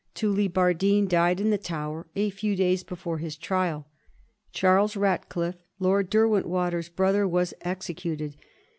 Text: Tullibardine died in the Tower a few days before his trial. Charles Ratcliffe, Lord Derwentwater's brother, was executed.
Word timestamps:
Tullibardine 0.15 1.07
died 1.07 1.39
in 1.39 1.51
the 1.51 1.59
Tower 1.59 2.07
a 2.15 2.31
few 2.31 2.55
days 2.55 2.83
before 2.83 3.19
his 3.19 3.37
trial. 3.37 3.85
Charles 4.51 4.95
Ratcliffe, 4.97 5.61
Lord 5.77 6.09
Derwentwater's 6.09 6.89
brother, 6.89 7.27
was 7.27 7.53
executed. 7.61 8.35